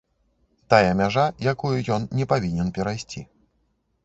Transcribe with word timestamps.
Тая 0.73 0.93
мяжа, 1.01 1.25
якую 1.51 1.75
ён 1.99 2.09
не 2.21 2.25
павінен 2.33 2.73
перайсці. 2.79 3.21